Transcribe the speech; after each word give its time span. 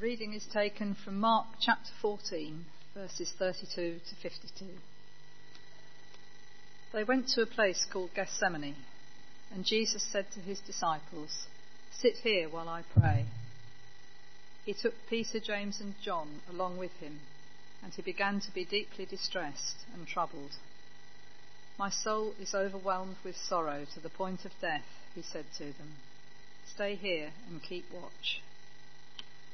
Reading 0.00 0.34
is 0.34 0.44
taken 0.52 0.96
from 0.96 1.20
Mark 1.20 1.46
chapter 1.60 1.92
14, 2.02 2.64
verses 2.94 3.32
32 3.38 4.00
to 4.08 4.14
52. 4.16 4.64
They 6.92 7.04
went 7.04 7.28
to 7.28 7.42
a 7.42 7.46
place 7.46 7.86
called 7.92 8.10
Gethsemane, 8.12 8.74
and 9.52 9.64
Jesus 9.64 10.02
said 10.02 10.26
to 10.32 10.40
his 10.40 10.58
disciples, 10.58 11.46
Sit 11.92 12.16
here 12.24 12.48
while 12.48 12.68
I 12.68 12.82
pray. 12.98 13.26
He 14.64 14.74
took 14.74 14.94
Peter, 15.08 15.38
James, 15.38 15.80
and 15.80 15.94
John 16.02 16.40
along 16.50 16.76
with 16.76 16.92
him, 16.94 17.20
and 17.80 17.94
he 17.94 18.02
began 18.02 18.40
to 18.40 18.50
be 18.52 18.64
deeply 18.64 19.06
distressed 19.06 19.76
and 19.94 20.08
troubled. 20.08 20.56
My 21.78 21.88
soul 21.88 22.34
is 22.40 22.52
overwhelmed 22.52 23.16
with 23.24 23.36
sorrow 23.36 23.86
to 23.94 24.00
the 24.00 24.10
point 24.10 24.44
of 24.44 24.50
death, 24.60 24.88
he 25.14 25.22
said 25.22 25.44
to 25.58 25.66
them. 25.66 25.94
Stay 26.66 26.96
here 26.96 27.30
and 27.48 27.62
keep 27.62 27.84
watch. 27.92 28.42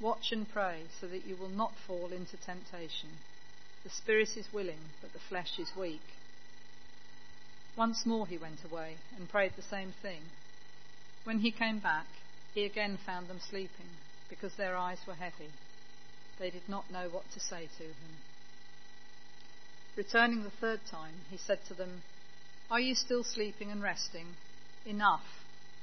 Watch 0.00 0.30
and 0.30 0.48
pray 0.48 0.82
so 1.00 1.08
that 1.08 1.26
you 1.26 1.36
will 1.36 1.48
not 1.48 1.72
fall 1.86 2.12
into 2.12 2.36
temptation. 2.36 3.08
The 3.82 3.90
spirit 3.90 4.28
is 4.36 4.46
willing, 4.52 4.78
but 5.00 5.12
the 5.12 5.18
flesh 5.28 5.58
is 5.58 5.68
weak. 5.76 6.02
Once 7.76 8.06
more 8.06 8.26
he 8.26 8.38
went 8.38 8.62
away 8.64 8.94
and 9.16 9.28
prayed 9.28 9.52
the 9.56 9.62
same 9.62 9.92
thing. 10.02 10.22
When 11.24 11.38
he 11.38 11.50
came 11.50 11.80
back, 11.80 12.06
he 12.54 12.64
again 12.64 12.98
found 13.04 13.28
them 13.28 13.40
sleeping, 13.50 13.90
because 14.30 14.52
their 14.56 14.76
eyes 14.76 14.98
were 15.06 15.14
heavy. 15.14 15.50
They 16.38 16.50
did 16.50 16.68
not 16.68 16.92
know 16.92 17.08
what 17.10 17.30
to 17.34 17.40
say 17.40 17.68
to 17.78 17.84
him. 17.84 18.14
Returning 19.96 20.44
the 20.44 20.50
third 20.60 20.80
time, 20.90 21.14
he 21.28 21.38
said 21.38 21.58
to 21.66 21.74
them, 21.74 22.02
Are 22.70 22.80
you 22.80 22.94
still 22.94 23.24
sleeping 23.24 23.72
and 23.72 23.82
resting? 23.82 24.26
Enough, 24.86 25.26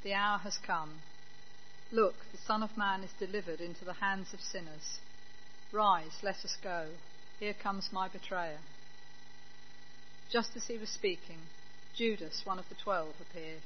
the 0.04 0.14
hour 0.14 0.38
has 0.40 0.58
come 0.66 0.92
Look, 1.92 2.16
the 2.32 2.40
Son 2.48 2.64
of 2.64 2.76
Man 2.78 3.04
is 3.04 3.12
delivered 3.20 3.62
into 3.62 3.86
the 3.86 3.94
hands 3.94 4.34
of 4.34 4.40
sinners. 4.40 5.00
Rise, 5.72 6.18
let 6.24 6.44
us 6.44 6.58
go. 6.64 6.88
Here 7.40 7.54
comes 7.54 7.90
my 7.92 8.08
betrayer. 8.08 8.60
Just 10.32 10.56
as 10.56 10.66
he 10.66 10.78
was 10.78 10.90
speaking, 10.90 11.38
Judas, 11.96 12.42
one 12.44 12.60
of 12.60 12.68
the 12.70 12.76
twelve, 12.84 13.14
appeared. 13.22 13.62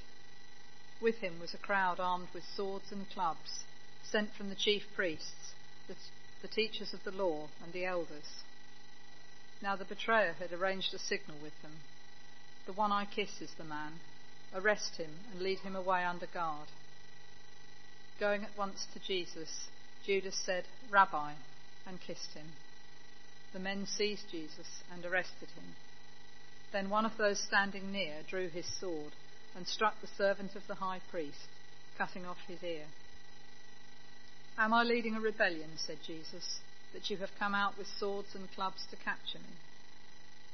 With 1.02 1.16
him 1.16 1.40
was 1.40 1.54
a 1.54 1.66
crowd 1.66 2.00
armed 2.00 2.28
with 2.34 2.44
swords 2.56 2.92
and 2.92 3.10
clubs, 3.10 3.64
sent 4.12 4.34
from 4.36 4.50
the 4.50 4.56
chief 4.56 4.84
priests, 4.96 5.54
the, 5.88 5.96
the 6.42 6.50
teachers 6.50 6.94
of 6.94 7.04
the 7.06 7.18
law, 7.18 7.48
and 7.64 7.72
the 7.72 7.86
elders. 7.86 8.28
Now 9.62 9.76
the 9.76 9.86
betrayer 9.86 10.36
had 10.40 10.52
arranged 10.52 10.94
a 10.94 11.00
signal 11.00 11.38
with 11.42 11.60
them. 11.62 11.78
The 12.66 12.74
one 12.74 12.92
I 12.92 13.06
kiss 13.06 13.42
is 13.42 13.52
the 13.58 13.64
man. 13.64 13.94
Arrest 14.54 14.98
him 14.98 15.12
and 15.32 15.42
lead 15.42 15.60
him 15.60 15.76
away 15.76 16.04
under 16.04 16.28
guard. 16.28 16.68
Going 18.20 18.44
at 18.44 18.58
once 18.58 18.86
to 18.94 19.00
Jesus, 19.00 19.48
Judas 20.06 20.36
said, 20.46 20.66
Rabbi, 20.92 21.32
and 21.88 22.02
kissed 22.02 22.34
him. 22.34 22.48
The 23.54 23.60
men 23.60 23.86
seized 23.86 24.30
Jesus 24.30 24.68
and 24.92 25.06
arrested 25.06 25.48
him. 25.56 25.76
Then 26.74 26.90
one 26.90 27.06
of 27.06 27.18
those 27.18 27.40
standing 27.40 27.94
near 27.94 28.16
drew 28.30 28.50
his 28.50 28.66
sword 28.80 29.14
and 29.56 29.66
struck 29.66 30.02
the 30.02 30.10
servant 30.18 30.56
of 30.56 30.64
the 30.68 30.76
high 30.76 31.00
priest, 31.10 31.48
cutting 31.98 32.26
off 32.26 32.38
his 32.48 32.62
ear. 32.62 32.84
Am 34.58 34.74
I 34.74 34.84
leading 34.84 35.16
a 35.16 35.22
rebellion, 35.22 35.70
said 35.78 35.98
Jesus, 36.06 36.60
that 36.94 37.10
you 37.10 37.18
have 37.18 37.30
come 37.40 37.56
out 37.56 37.78
with 37.78 37.88
swords 37.98 38.36
and 38.36 38.52
clubs 38.54 38.86
to 38.92 38.98
capture 38.98 39.40
me? 39.40 39.56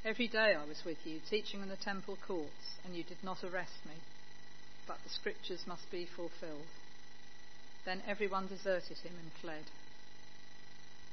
Every 0.04 0.28
day 0.28 0.54
I 0.54 0.64
was 0.64 0.84
with 0.86 0.98
you, 1.04 1.18
teaching 1.28 1.62
in 1.62 1.68
the 1.68 1.76
temple 1.76 2.16
courts, 2.26 2.78
and 2.84 2.94
you 2.94 3.02
did 3.02 3.24
not 3.24 3.42
arrest 3.42 3.84
me. 3.84 3.94
But 4.86 4.98
the 5.02 5.10
scriptures 5.10 5.64
must 5.66 5.90
be 5.90 6.06
fulfilled. 6.16 6.70
Then 7.86 8.02
everyone 8.08 8.48
deserted 8.48 8.98
him 8.98 9.12
and 9.22 9.30
fled. 9.40 9.62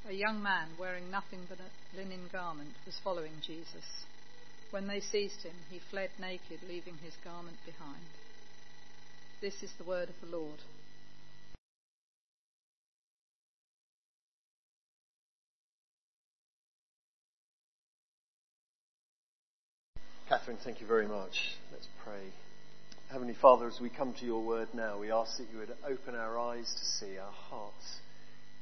A 0.09 0.11
young 0.11 0.41
man 0.41 0.69
wearing 0.79 1.11
nothing 1.11 1.41
but 1.47 1.59
a 1.59 1.97
linen 1.97 2.27
garment 2.33 2.73
was 2.87 2.95
following 3.03 3.33
Jesus. 3.45 3.85
When 4.71 4.87
they 4.87 4.99
seized 4.99 5.43
him, 5.43 5.53
he 5.69 5.79
fled 5.91 6.09
naked, 6.19 6.59
leaving 6.67 6.97
his 7.05 7.13
garment 7.23 7.57
behind. 7.63 8.03
This 9.39 9.53
is 9.61 9.71
the 9.77 9.83
word 9.83 10.09
of 10.09 10.15
the 10.19 10.35
Lord. 10.35 10.57
Catherine, 20.27 20.57
thank 20.63 20.81
you 20.81 20.87
very 20.87 21.07
much. 21.07 21.51
Let's 21.71 21.87
pray. 22.03 22.31
Heavenly 23.09 23.35
Father, 23.39 23.67
as 23.67 23.79
we 23.79 23.89
come 23.89 24.13
to 24.19 24.25
your 24.25 24.43
word 24.43 24.69
now, 24.73 24.99
we 24.99 25.11
ask 25.11 25.37
that 25.37 25.47
you 25.51 25.59
would 25.59 25.73
open 25.87 26.15
our 26.15 26.39
eyes 26.39 26.73
to 26.79 26.85
see, 26.85 27.17
our 27.17 27.31
hearts 27.31 27.99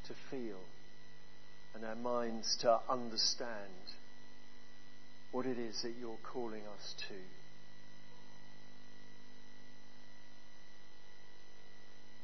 to 0.08 0.14
feel, 0.30 0.60
and 1.74 1.86
our 1.86 1.96
minds 1.96 2.58
to 2.62 2.80
understand 2.90 3.72
what 5.32 5.46
it 5.46 5.58
is 5.58 5.82
that 5.84 5.94
you're 6.00 6.18
calling 6.34 6.64
us 6.78 6.96
to. 7.08 7.16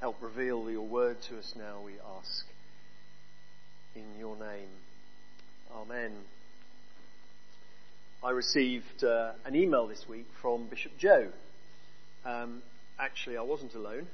Help 0.01 0.21
reveal 0.21 0.69
your 0.69 0.85
word 0.85 1.17
to 1.29 1.37
us 1.39 1.53
now, 1.57 1.81
we 1.83 1.93
ask. 2.19 2.45
In 3.95 4.19
your 4.19 4.35
name. 4.35 4.69
Amen. 5.73 6.11
I 8.23 8.31
received 8.31 9.03
uh, 9.03 9.31
an 9.45 9.55
email 9.55 9.87
this 9.87 10.05
week 10.09 10.27
from 10.41 10.67
Bishop 10.67 10.91
Jo. 10.99 11.29
Um, 12.27 12.61
actually, 12.99 13.37
I 13.37 13.41
wasn't 13.41 13.73
alone. 13.73 14.05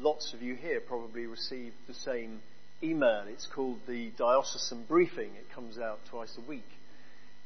Lots 0.00 0.34
of 0.34 0.42
you 0.42 0.56
here 0.56 0.80
probably 0.80 1.26
received 1.26 1.76
the 1.86 1.94
same 1.94 2.40
email. 2.82 3.22
It's 3.28 3.46
called 3.46 3.78
the 3.86 4.10
Diocesan 4.18 4.84
Briefing. 4.88 5.30
It 5.36 5.46
comes 5.54 5.78
out 5.78 6.00
twice 6.10 6.36
a 6.36 6.48
week. 6.48 6.66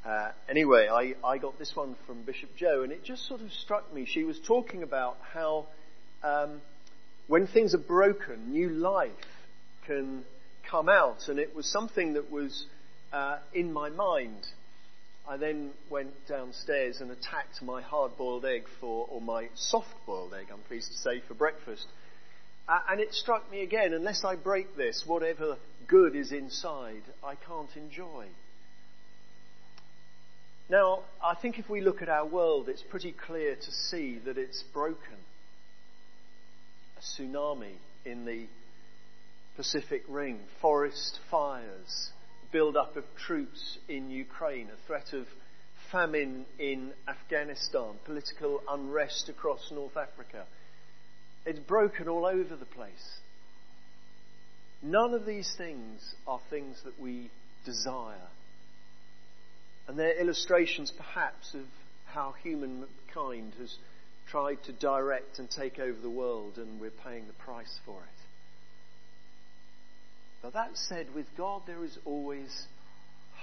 Uh, 0.02 0.30
anyway, 0.48 0.88
I, 0.90 1.14
I 1.22 1.36
got 1.36 1.58
this 1.58 1.76
one 1.76 1.96
from 2.06 2.22
Bishop 2.22 2.56
Jo, 2.56 2.82
and 2.82 2.92
it 2.92 3.04
just 3.04 3.28
sort 3.28 3.42
of 3.42 3.52
struck 3.52 3.92
me. 3.92 4.06
She 4.06 4.24
was 4.24 4.40
talking 4.40 4.82
about 4.82 5.18
how 5.34 5.66
um, 6.22 6.62
when 7.26 7.46
things 7.46 7.74
are 7.74 7.78
broken, 7.78 8.52
new 8.52 8.70
life 8.70 9.12
can 9.86 10.24
come 10.70 10.88
out, 10.88 11.28
and 11.28 11.38
it 11.38 11.54
was 11.54 11.70
something 11.70 12.14
that 12.14 12.30
was 12.30 12.64
uh, 13.12 13.36
in 13.52 13.70
my 13.70 13.90
mind 13.90 14.46
I 15.26 15.38
then 15.38 15.70
went 15.88 16.26
downstairs 16.28 17.00
and 17.00 17.10
attacked 17.10 17.62
my 17.62 17.80
hard 17.80 18.16
boiled 18.18 18.44
egg 18.44 18.64
for, 18.80 19.06
or 19.10 19.20
my 19.20 19.48
soft 19.54 19.94
boiled 20.06 20.34
egg, 20.34 20.48
I'm 20.52 20.60
pleased 20.60 20.92
to 20.92 20.98
say, 20.98 21.20
for 21.26 21.32
breakfast. 21.32 21.86
Uh, 22.68 22.80
and 22.90 23.00
it 23.00 23.14
struck 23.14 23.50
me 23.50 23.62
again, 23.62 23.94
unless 23.94 24.22
I 24.22 24.36
break 24.36 24.76
this, 24.76 25.04
whatever 25.06 25.56
good 25.86 26.14
is 26.14 26.30
inside, 26.30 27.02
I 27.22 27.36
can't 27.36 27.74
enjoy. 27.76 28.26
Now, 30.68 31.00
I 31.22 31.34
think 31.34 31.58
if 31.58 31.68
we 31.68 31.80
look 31.80 32.02
at 32.02 32.08
our 32.08 32.26
world, 32.26 32.68
it's 32.68 32.82
pretty 32.82 33.12
clear 33.12 33.54
to 33.54 33.72
see 33.72 34.18
that 34.24 34.38
it's 34.38 34.62
broken. 34.62 35.18
A 36.98 37.00
tsunami 37.00 37.76
in 38.04 38.24
the 38.24 38.46
Pacific 39.56 40.02
Ring, 40.08 40.40
forest 40.60 41.18
fires, 41.30 42.10
build-up 42.54 42.96
of 42.96 43.02
troops 43.26 43.78
in 43.88 44.10
Ukraine, 44.10 44.68
a 44.68 44.86
threat 44.86 45.12
of 45.12 45.26
famine 45.90 46.46
in 46.56 46.92
Afghanistan, 47.08 47.94
political 48.04 48.62
unrest 48.70 49.28
across 49.28 49.72
North 49.72 49.96
Africa. 49.96 50.44
It's 51.44 51.58
broken 51.58 52.06
all 52.06 52.24
over 52.24 52.54
the 52.54 52.64
place. 52.64 53.18
None 54.84 55.14
of 55.14 55.26
these 55.26 55.52
things 55.58 56.14
are 56.28 56.38
things 56.48 56.80
that 56.84 57.00
we 57.00 57.28
desire. 57.66 58.28
And 59.88 59.98
they're 59.98 60.20
illustrations 60.20 60.92
perhaps 60.96 61.54
of 61.54 61.64
how 62.06 62.36
humankind 62.44 63.54
has 63.58 63.76
tried 64.30 64.62
to 64.66 64.72
direct 64.72 65.40
and 65.40 65.50
take 65.50 65.80
over 65.80 66.00
the 66.00 66.08
world 66.08 66.58
and 66.58 66.80
we're 66.80 66.92
paying 67.02 67.26
the 67.26 67.44
price 67.44 67.80
for 67.84 67.98
it. 67.98 68.23
But 70.44 70.52
that 70.52 70.76
said, 70.76 71.06
with 71.14 71.24
God 71.38 71.62
there 71.66 71.82
is 71.82 71.96
always 72.04 72.66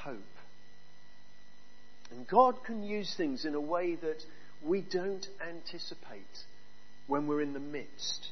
hope. 0.03 0.21
And 2.11 2.27
God 2.27 2.63
can 2.63 2.83
use 2.83 3.15
things 3.17 3.43
in 3.43 3.55
a 3.55 3.59
way 3.59 3.95
that 3.95 4.23
we 4.61 4.81
don't 4.81 5.27
anticipate 5.41 6.43
when 7.07 7.25
we're 7.25 7.41
in 7.41 7.53
the 7.53 7.59
midst 7.59 8.27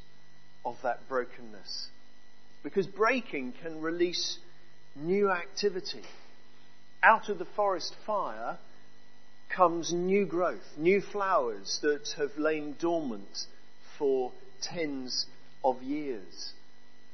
of 0.63 0.77
that 0.83 1.09
brokenness. 1.09 1.87
Because 2.61 2.85
breaking 2.85 3.53
can 3.63 3.81
release 3.81 4.37
new 4.95 5.31
activity. 5.31 6.03
Out 7.01 7.27
of 7.27 7.39
the 7.39 7.47
forest 7.55 7.95
fire 8.05 8.59
comes 9.49 9.91
new 9.91 10.27
growth, 10.27 10.77
new 10.77 11.01
flowers 11.01 11.79
that 11.81 12.13
have 12.17 12.37
lain 12.37 12.75
dormant 12.79 13.47
for 13.97 14.31
tens 14.61 15.25
of 15.63 15.81
years. 15.81 16.53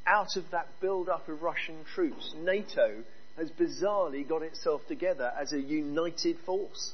Out 0.07 0.35
of 0.35 0.51
that 0.51 0.67
build 0.79 1.09
up 1.09 1.27
of 1.27 1.41
Russian 1.41 1.83
troops, 1.95 2.33
NATO 2.37 3.03
has 3.37 3.49
bizarrely 3.51 4.27
got 4.27 4.43
itself 4.43 4.81
together 4.87 5.31
as 5.39 5.51
a 5.51 5.59
united 5.59 6.37
force. 6.45 6.93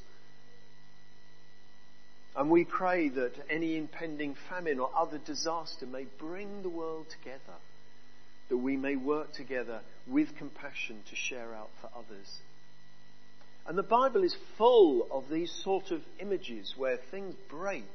And 2.36 2.50
we 2.50 2.64
pray 2.64 3.10
that 3.10 3.34
any 3.50 3.78
impending 3.78 4.36
famine 4.50 4.80
or 4.80 4.90
other 4.96 5.18
disaster 5.18 5.86
may 5.86 6.06
bring 6.18 6.64
the 6.64 6.70
world 6.70 7.08
together, 7.10 7.60
that 8.50 8.58
we 8.58 8.78
may 8.78 8.96
work 8.96 9.34
together 9.34 9.82
with 10.08 10.38
compassion 10.38 11.02
to 11.10 11.16
share 11.16 11.54
out 11.54 11.70
for 11.82 11.90
others. 11.94 12.40
And 13.68 13.78
the 13.78 13.84
Bible 13.84 14.24
is 14.24 14.36
full 14.58 15.08
of 15.12 15.30
these 15.30 15.52
sort 15.52 15.92
of 15.92 16.02
images 16.20 16.74
where 16.78 16.98
things 16.98 17.36
break 17.50 17.86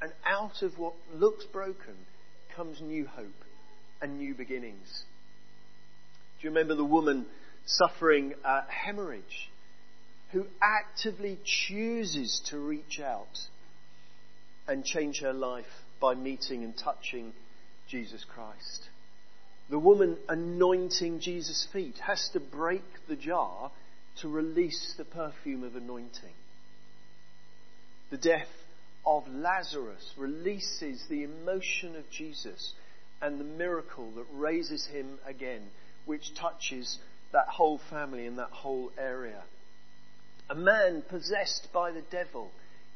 and 0.00 0.12
out 0.24 0.62
of 0.62 0.78
what 0.78 0.94
looks 1.14 1.44
broken 1.46 1.96
comes 2.54 2.80
new 2.80 3.06
hope 3.06 3.44
and 4.00 4.18
new 4.18 4.34
beginnings. 4.34 5.02
Do 6.40 6.46
you 6.46 6.50
remember 6.50 6.74
the 6.74 6.84
woman 6.84 7.26
suffering 7.66 8.34
a 8.44 8.62
hemorrhage 8.68 9.50
who 10.32 10.46
actively 10.62 11.38
chooses 11.44 12.40
to 12.46 12.58
reach 12.58 13.00
out 13.00 13.38
and 14.66 14.84
change 14.84 15.20
her 15.20 15.32
life 15.32 15.64
by 16.00 16.14
meeting 16.14 16.62
and 16.62 16.76
touching 16.76 17.32
Jesus 17.88 18.24
Christ? 18.24 18.88
The 19.70 19.78
woman 19.78 20.16
anointing 20.28 21.20
Jesus' 21.20 21.66
feet 21.72 21.98
has 22.06 22.30
to 22.32 22.40
break 22.40 22.84
the 23.08 23.16
jar 23.16 23.70
to 24.20 24.28
release 24.28 24.94
the 24.96 25.04
perfume 25.04 25.62
of 25.64 25.76
anointing. 25.76 26.34
The 28.10 28.16
death 28.16 28.48
of 29.04 29.28
Lazarus 29.28 30.12
releases 30.16 31.04
the 31.08 31.22
emotion 31.22 31.96
of 31.96 32.08
Jesus 32.10 32.72
and 33.20 33.40
the 33.40 33.44
miracle 33.44 34.10
that 34.12 34.26
raises 34.32 34.86
him 34.86 35.18
again, 35.26 35.62
which 36.06 36.34
touches 36.34 36.98
that 37.32 37.48
whole 37.48 37.78
family 37.90 38.26
and 38.26 38.38
that 38.38 38.50
whole 38.50 38.90
area. 38.98 39.42
A 40.50 40.54
man 40.54 41.02
possessed 41.08 41.68
by 41.72 41.90
the 41.90 42.04
devil 42.10 42.50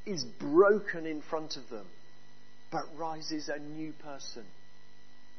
is 0.07 0.25
broken 0.25 1.07
in 1.07 1.21
front 1.21 1.57
of 1.57 1.69
them, 1.69 1.87
but 2.71 2.85
rises 2.97 3.49
a 3.49 3.59
new 3.59 3.93
person, 3.93 4.45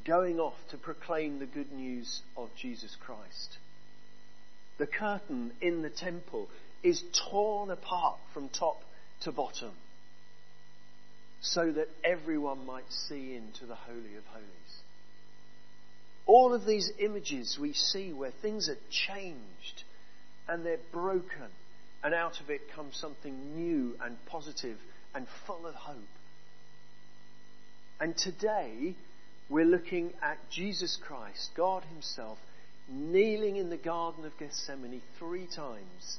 going 0.06 0.38
off 0.38 0.54
to 0.70 0.76
proclaim 0.76 1.38
the 1.38 1.46
good 1.46 1.72
news 1.72 2.22
of 2.36 2.50
Jesus 2.56 2.96
Christ. 3.04 3.58
The 4.78 4.86
curtain 4.86 5.52
in 5.60 5.82
the 5.82 5.90
temple 5.90 6.48
is 6.82 7.02
torn 7.30 7.70
apart 7.70 8.18
from 8.32 8.48
top 8.48 8.82
to 9.22 9.32
bottom 9.32 9.72
so 11.44 11.70
that 11.70 11.88
everyone 12.02 12.64
might 12.64 12.90
see 12.90 13.36
into 13.36 13.66
the 13.66 13.74
Holy 13.74 14.16
of 14.16 14.24
Holies. 14.32 14.80
All 16.26 16.54
of 16.54 16.64
these 16.64 16.90
images 16.98 17.58
we 17.60 17.74
see 17.74 18.14
where 18.14 18.30
things 18.30 18.70
are 18.70 18.78
changed 18.90 19.84
and 20.48 20.64
they're 20.64 20.78
broken, 20.90 21.48
and 22.02 22.14
out 22.14 22.40
of 22.40 22.48
it 22.48 22.72
comes 22.74 22.96
something 22.96 23.54
new 23.54 23.94
and 24.02 24.16
positive 24.24 24.78
and 25.14 25.26
full 25.46 25.66
of 25.66 25.74
hope. 25.74 25.96
And 28.00 28.16
today, 28.16 28.94
we're 29.50 29.66
looking 29.66 30.12
at 30.22 30.38
Jesus 30.50 30.98
Christ, 31.06 31.50
God 31.54 31.84
Himself, 31.92 32.38
kneeling 32.88 33.56
in 33.56 33.68
the 33.68 33.76
Garden 33.76 34.24
of 34.24 34.36
Gethsemane 34.38 35.02
three 35.18 35.46
times 35.46 36.18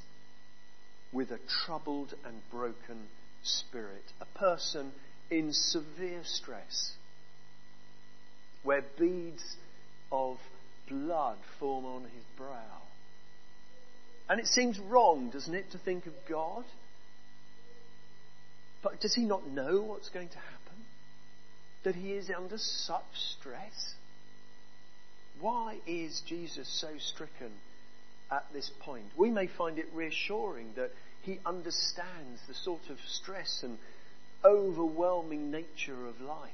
with 1.12 1.32
a 1.32 1.38
troubled 1.64 2.14
and 2.24 2.36
broken 2.50 3.08
spirit, 3.42 4.04
a 4.20 4.38
person 4.38 4.92
in 5.30 5.52
severe 5.52 6.22
stress, 6.24 6.92
where 8.62 8.84
beads 8.98 9.56
of 10.12 10.38
blood 10.88 11.38
form 11.58 11.84
on 11.84 12.02
his 12.02 12.24
brow. 12.36 12.82
And 14.28 14.40
it 14.40 14.46
seems 14.46 14.78
wrong, 14.78 15.30
doesn't 15.30 15.54
it, 15.54 15.70
to 15.72 15.78
think 15.78 16.06
of 16.06 16.12
God? 16.28 16.64
But 18.82 19.00
does 19.00 19.14
he 19.14 19.24
not 19.24 19.48
know 19.48 19.82
what's 19.82 20.08
going 20.08 20.28
to 20.28 20.38
happen? 20.38 20.84
That 21.84 21.94
he 21.94 22.12
is 22.12 22.30
under 22.36 22.58
such 22.58 23.02
stress? 23.38 23.94
Why 25.40 25.78
is 25.86 26.22
Jesus 26.26 26.68
so 26.80 26.88
stricken 26.98 27.52
at 28.30 28.44
this 28.52 28.70
point? 28.80 29.06
We 29.16 29.30
may 29.30 29.48
find 29.48 29.78
it 29.78 29.86
reassuring 29.92 30.72
that 30.76 30.90
he 31.22 31.38
understands 31.44 32.40
the 32.48 32.54
sort 32.54 32.88
of 32.90 32.98
stress 33.08 33.60
and 33.62 33.78
overwhelming 34.44 35.50
nature 35.50 36.06
of 36.06 36.20
life. 36.20 36.50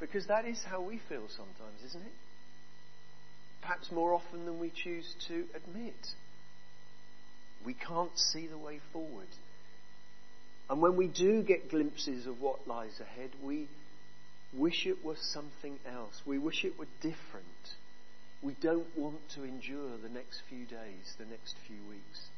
Because 0.00 0.26
that 0.26 0.44
is 0.44 0.62
how 0.64 0.80
we 0.80 1.00
feel 1.08 1.28
sometimes, 1.28 1.82
isn't 1.86 2.04
it? 2.04 2.12
Perhaps 3.62 3.90
more 3.90 4.12
often 4.12 4.44
than 4.44 4.58
we 4.58 4.70
choose 4.70 5.14
to 5.28 5.44
admit. 5.54 5.94
We 7.64 7.74
can't 7.74 8.16
see 8.18 8.46
the 8.46 8.58
way 8.58 8.80
forward. 8.92 9.28
And 10.68 10.82
when 10.82 10.96
we 10.96 11.08
do 11.08 11.42
get 11.42 11.70
glimpses 11.70 12.26
of 12.26 12.40
what 12.40 12.66
lies 12.66 13.00
ahead, 13.00 13.30
we 13.42 13.68
wish 14.52 14.86
it 14.86 15.04
was 15.04 15.18
something 15.20 15.78
else. 15.90 16.20
We 16.26 16.38
wish 16.38 16.64
it 16.64 16.78
were 16.78 16.88
different. 17.00 17.74
We 18.42 18.54
don't 18.60 18.96
want 18.96 19.20
to 19.34 19.44
endure 19.44 19.96
the 20.02 20.08
next 20.08 20.42
few 20.48 20.64
days, 20.66 21.14
the 21.18 21.24
next 21.24 21.54
few 21.66 21.78
weeks. 21.88 22.28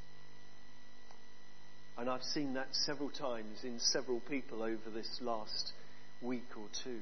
And 1.98 2.10
I've 2.10 2.22
seen 2.22 2.54
that 2.54 2.69
several 2.72 3.10
times 3.10 3.64
in 3.64 3.78
several 3.78 4.20
people 4.20 4.62
over 4.62 4.90
this 4.94 5.19
last 5.22 5.72
week 6.20 6.48
or 6.56 6.66
two. 6.84 7.00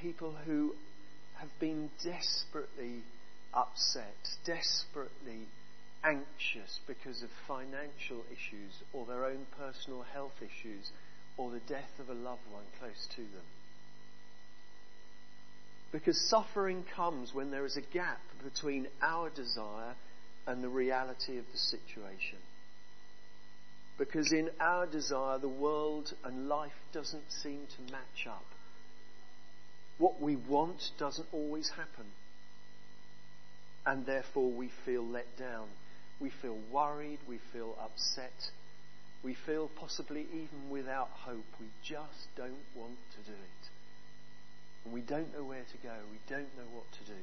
People 0.00 0.34
who 0.44 0.74
have 1.38 1.50
been 1.60 1.90
desperately 2.02 3.02
upset, 3.54 4.16
desperately 4.44 5.46
anxious 6.02 6.80
because 6.86 7.22
of 7.22 7.28
financial 7.46 8.24
issues 8.30 8.72
or 8.92 9.06
their 9.06 9.24
own 9.24 9.46
personal 9.58 10.04
health 10.12 10.34
issues 10.40 10.90
or 11.36 11.50
the 11.50 11.60
death 11.68 11.90
of 12.00 12.08
a 12.08 12.14
loved 12.14 12.42
one 12.50 12.64
close 12.80 13.06
to 13.14 13.22
them. 13.22 13.46
Because 15.92 16.18
suffering 16.28 16.84
comes 16.94 17.32
when 17.32 17.50
there 17.50 17.64
is 17.64 17.76
a 17.76 17.94
gap 17.94 18.20
between 18.42 18.88
our 19.00 19.30
desire 19.30 19.94
and 20.46 20.62
the 20.62 20.68
reality 20.68 21.38
of 21.38 21.44
the 21.52 21.58
situation. 21.58 22.38
Because 23.98 24.32
in 24.32 24.50
our 24.60 24.86
desire, 24.86 25.38
the 25.38 25.48
world 25.48 26.12
and 26.24 26.48
life 26.48 26.72
doesn't 26.92 27.32
seem 27.42 27.60
to 27.76 27.92
match 27.92 28.26
up. 28.28 28.44
What 29.98 30.20
we 30.20 30.36
want 30.36 30.90
doesn't 30.98 31.28
always 31.32 31.70
happen. 31.70 32.06
And 33.86 34.04
therefore 34.04 34.50
we 34.50 34.70
feel 34.84 35.06
let 35.06 35.38
down. 35.38 35.68
We 36.20 36.30
feel 36.42 36.58
worried. 36.70 37.20
We 37.26 37.38
feel 37.52 37.74
upset. 37.82 38.50
We 39.24 39.34
feel 39.46 39.70
possibly 39.80 40.26
even 40.32 40.70
without 40.70 41.08
hope. 41.10 41.46
We 41.58 41.66
just 41.82 42.28
don't 42.36 42.66
want 42.74 42.98
to 43.12 43.30
do 43.30 43.36
it. 43.36 43.70
And 44.84 44.92
we 44.92 45.00
don't 45.00 45.32
know 45.32 45.44
where 45.44 45.64
to 45.64 45.78
go. 45.82 45.94
We 46.10 46.18
don't 46.28 46.54
know 46.56 46.68
what 46.74 46.84
to 46.92 47.12
do. 47.12 47.20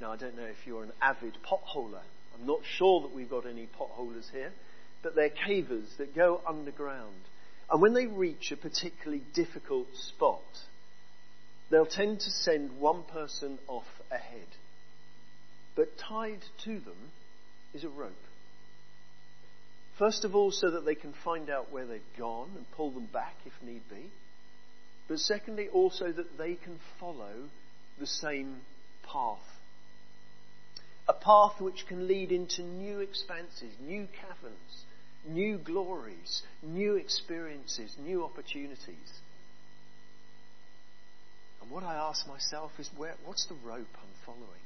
Now, 0.00 0.12
I 0.12 0.16
don't 0.16 0.36
know 0.36 0.44
if 0.44 0.66
you're 0.66 0.82
an 0.82 0.92
avid 1.00 1.34
potholer. 1.44 2.02
I'm 2.40 2.46
not 2.46 2.60
sure 2.64 3.02
that 3.02 3.14
we've 3.14 3.28
got 3.28 3.46
any 3.46 3.68
potholers 3.78 4.30
here, 4.32 4.52
but 5.02 5.14
they're 5.14 5.30
cavers 5.30 5.96
that 5.98 6.14
go 6.14 6.40
underground. 6.46 7.14
And 7.70 7.82
when 7.82 7.92
they 7.92 8.06
reach 8.06 8.50
a 8.50 8.56
particularly 8.56 9.22
difficult 9.34 9.88
spot, 9.94 10.42
they'll 11.70 11.86
tend 11.86 12.20
to 12.20 12.30
send 12.30 12.78
one 12.78 13.02
person 13.04 13.58
off 13.68 13.86
ahead. 14.10 14.48
But 15.76 15.98
tied 15.98 16.40
to 16.64 16.80
them 16.80 17.12
is 17.74 17.84
a 17.84 17.88
rope. 17.88 18.12
First 19.98 20.24
of 20.24 20.34
all, 20.34 20.50
so 20.50 20.70
that 20.70 20.86
they 20.86 20.94
can 20.94 21.12
find 21.22 21.50
out 21.50 21.70
where 21.70 21.86
they've 21.86 22.00
gone 22.18 22.50
and 22.56 22.64
pull 22.72 22.90
them 22.90 23.06
back 23.12 23.34
if 23.44 23.52
need 23.62 23.82
be. 23.90 24.10
But 25.08 25.18
secondly, 25.18 25.68
also 25.68 26.10
that 26.10 26.38
they 26.38 26.54
can 26.54 26.78
follow 26.98 27.50
the 27.98 28.06
same 28.06 28.62
path. 29.12 29.38
A 31.10 31.12
path 31.12 31.60
which 31.60 31.86
can 31.88 32.06
lead 32.06 32.30
into 32.30 32.62
new 32.62 33.00
expanses, 33.00 33.74
new 33.80 34.06
caverns, 34.20 34.84
new 35.26 35.58
glories, 35.58 36.42
new 36.62 36.94
experiences, 36.94 37.96
new 37.98 38.22
opportunities. 38.22 39.18
And 41.60 41.68
what 41.68 41.82
I 41.82 41.96
ask 41.96 42.28
myself 42.28 42.70
is, 42.78 42.88
where, 42.96 43.16
what's 43.24 43.44
the 43.46 43.56
rope 43.56 43.88
I'm 43.92 44.24
following? 44.24 44.64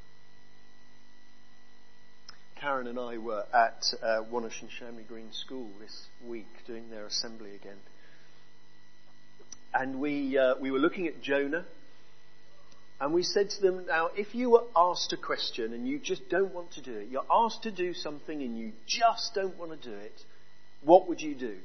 Karen 2.60 2.88
and 2.88 2.98
I 2.98 3.16
were 3.16 3.46
at 3.54 3.82
uh, 4.02 4.24
Wonersh 4.30 4.60
and 4.60 4.70
Shamley 4.70 5.08
Green 5.08 5.32
School 5.32 5.70
this 5.80 6.08
week 6.26 6.66
doing 6.66 6.90
their 6.90 7.06
assembly 7.06 7.54
again. 7.54 7.78
And 9.72 9.98
we, 9.98 10.36
uh, 10.36 10.56
we 10.60 10.70
were 10.70 10.78
looking 10.78 11.06
at 11.06 11.22
Jonah 11.22 11.64
And 13.04 13.12
we 13.12 13.22
said 13.22 13.50
to 13.50 13.60
them, 13.60 13.84
now, 13.86 14.08
if 14.16 14.34
you 14.34 14.48
were 14.48 14.64
asked 14.74 15.12
a 15.12 15.18
question 15.18 15.74
and 15.74 15.86
you 15.86 15.98
just 15.98 16.26
don't 16.30 16.54
want 16.54 16.72
to 16.72 16.80
do 16.80 16.96
it, 16.96 17.08
you're 17.10 17.26
asked 17.30 17.64
to 17.64 17.70
do 17.70 17.92
something 17.92 18.40
and 18.40 18.58
you 18.58 18.72
just 18.86 19.32
don't 19.34 19.58
want 19.58 19.72
to 19.72 19.90
do 19.90 19.94
it, 19.94 20.22
what 20.82 21.06
would 21.06 21.20
you 21.20 21.34
do? 21.34 21.56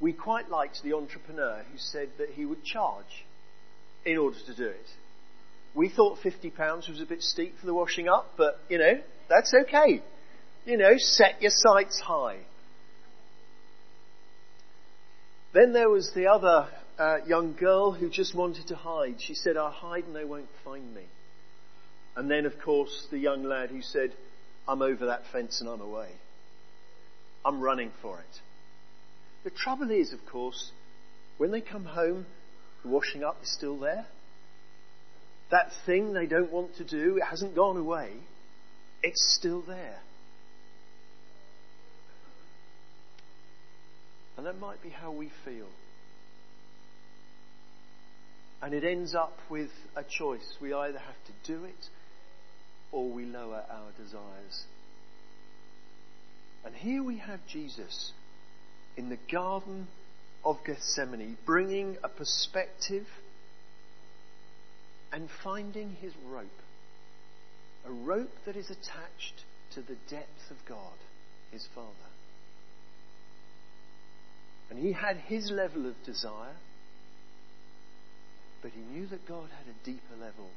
We 0.00 0.12
quite 0.12 0.50
liked 0.50 0.82
the 0.82 0.94
entrepreneur 0.94 1.62
who 1.70 1.78
said 1.78 2.08
that 2.18 2.30
he 2.30 2.44
would 2.44 2.64
charge 2.64 3.24
in 4.04 4.18
order 4.18 4.36
to 4.48 4.56
do 4.56 4.66
it. 4.66 4.86
We 5.76 5.90
thought 5.90 6.18
£50 6.18 6.88
was 6.88 7.00
a 7.00 7.06
bit 7.06 7.22
steep 7.22 7.54
for 7.60 7.66
the 7.66 7.74
washing 7.74 8.08
up, 8.08 8.32
but, 8.36 8.58
you 8.68 8.78
know, 8.78 8.98
that's 9.28 9.54
okay. 9.62 10.02
You 10.64 10.76
know, 10.76 10.94
set 10.96 11.40
your 11.40 11.52
sights 11.54 12.00
high. 12.00 12.38
Then 15.54 15.72
there 15.72 15.88
was 15.88 16.10
the 16.16 16.26
other 16.26 16.66
uh, 16.98 17.18
young 17.26 17.54
girl 17.54 17.92
who 17.92 18.08
just 18.08 18.34
wanted 18.34 18.68
to 18.68 18.76
hide. 18.76 19.16
She 19.20 19.34
said, 19.34 19.56
I'll 19.56 19.70
hide 19.70 20.04
and 20.04 20.16
they 20.16 20.24
won't 20.24 20.48
find 20.64 20.94
me. 20.94 21.02
And 22.16 22.30
then, 22.30 22.46
of 22.46 22.58
course, 22.60 23.06
the 23.10 23.18
young 23.18 23.44
lad 23.44 23.70
who 23.70 23.82
said, 23.82 24.12
I'm 24.66 24.82
over 24.82 25.06
that 25.06 25.22
fence 25.32 25.60
and 25.60 25.68
I'm 25.68 25.82
away. 25.82 26.08
I'm 27.44 27.60
running 27.60 27.92
for 28.00 28.18
it. 28.18 28.40
The 29.44 29.50
trouble 29.50 29.90
is, 29.90 30.12
of 30.12 30.24
course, 30.26 30.72
when 31.38 31.50
they 31.50 31.60
come 31.60 31.84
home, 31.84 32.26
the 32.82 32.88
washing 32.88 33.22
up 33.22 33.36
is 33.42 33.52
still 33.52 33.78
there. 33.78 34.06
That 35.50 35.70
thing 35.84 36.12
they 36.12 36.26
don't 36.26 36.50
want 36.50 36.76
to 36.76 36.84
do, 36.84 37.18
it 37.18 37.22
hasn't 37.22 37.54
gone 37.54 37.76
away. 37.76 38.10
It's 39.02 39.36
still 39.38 39.62
there. 39.62 39.98
And 44.36 44.46
that 44.46 44.58
might 44.58 44.82
be 44.82 44.88
how 44.88 45.12
we 45.12 45.30
feel. 45.44 45.68
And 48.66 48.74
it 48.74 48.82
ends 48.82 49.14
up 49.14 49.38
with 49.48 49.70
a 49.94 50.02
choice. 50.02 50.56
We 50.60 50.74
either 50.74 50.98
have 50.98 51.24
to 51.26 51.52
do 51.52 51.62
it 51.66 51.88
or 52.90 53.08
we 53.08 53.24
lower 53.24 53.62
our 53.70 53.92
desires. 53.96 54.64
And 56.64 56.74
here 56.74 57.00
we 57.00 57.18
have 57.18 57.38
Jesus 57.46 58.10
in 58.96 59.08
the 59.08 59.18
Garden 59.30 59.86
of 60.44 60.56
Gethsemane 60.66 61.38
bringing 61.46 61.96
a 62.02 62.08
perspective 62.08 63.06
and 65.12 65.28
finding 65.44 65.92
his 66.00 66.12
rope. 66.26 66.46
A 67.86 67.92
rope 67.92 68.32
that 68.46 68.56
is 68.56 68.68
attached 68.68 69.44
to 69.74 69.80
the 69.80 69.96
depth 70.10 70.50
of 70.50 70.56
God, 70.68 70.98
his 71.52 71.68
Father. 71.72 71.86
And 74.70 74.80
he 74.80 74.90
had 74.90 75.18
his 75.18 75.52
level 75.52 75.86
of 75.86 75.94
desire, 76.04 76.56
but 78.62 78.72
he 78.72 78.80
knew 78.80 79.06
that 79.08 79.26
God 79.28 79.48
had 79.50 79.66
a 79.68 79.84
deeper 79.84 80.16
level 80.20 80.50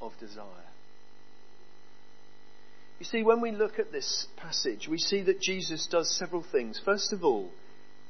of 0.00 0.12
desire. 0.20 0.44
You 2.98 3.06
see, 3.06 3.22
when 3.22 3.40
we 3.40 3.52
look 3.52 3.78
at 3.78 3.92
this 3.92 4.26
passage, 4.36 4.88
we 4.88 4.98
see 4.98 5.22
that 5.22 5.40
Jesus 5.40 5.86
does 5.86 6.10
several 6.10 6.44
things. 6.50 6.80
First 6.84 7.12
of 7.12 7.24
all, 7.24 7.50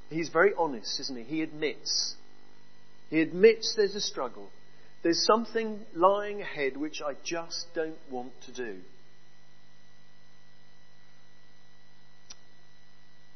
he's 0.09 0.30
very 0.30 0.52
honest, 0.57 0.99
isn't 1.00 1.18
he? 1.18 1.25
He 1.25 1.42
admits. 1.42 2.14
He 3.11 3.21
admits 3.21 3.75
there's 3.76 3.95
a 3.95 4.00
struggle. 4.00 4.49
There's 5.02 5.25
something 5.25 5.80
lying 5.95 6.40
ahead 6.40 6.76
which 6.76 7.00
I 7.02 7.14
just 7.23 7.66
don't 7.75 7.99
want 8.11 8.33
to 8.47 8.52
do. 8.52 8.78